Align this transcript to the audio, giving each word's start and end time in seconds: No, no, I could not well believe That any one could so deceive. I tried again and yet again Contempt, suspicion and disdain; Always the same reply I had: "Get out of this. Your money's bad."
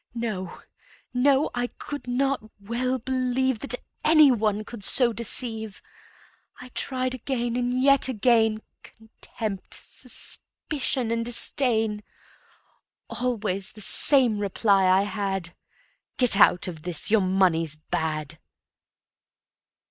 No, 0.15 0.63
no, 1.13 1.51
I 1.53 1.67
could 1.67 2.07
not 2.07 2.41
well 2.59 2.97
believe 2.97 3.59
That 3.59 3.75
any 4.03 4.31
one 4.31 4.63
could 4.65 4.83
so 4.83 5.13
deceive. 5.13 5.79
I 6.59 6.69
tried 6.69 7.13
again 7.13 7.55
and 7.55 7.79
yet 7.79 8.07
again 8.07 8.63
Contempt, 8.81 9.75
suspicion 9.75 11.11
and 11.11 11.23
disdain; 11.23 12.01
Always 13.11 13.73
the 13.73 13.81
same 13.81 14.39
reply 14.39 14.85
I 14.87 15.03
had: 15.03 15.53
"Get 16.17 16.35
out 16.35 16.67
of 16.67 16.81
this. 16.81 17.11
Your 17.11 17.21
money's 17.21 17.75
bad." 17.75 18.39